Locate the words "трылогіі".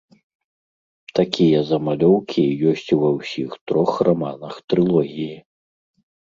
4.69-5.29